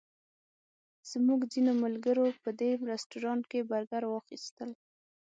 زموږ 1.11 1.39
ځینو 1.51 1.71
ملګرو 1.83 2.25
په 2.43 2.49
دې 2.59 2.71
رسټورانټ 2.91 3.43
کې 3.51 3.59
برګر 3.71 4.03
واخیستل. 4.07 4.69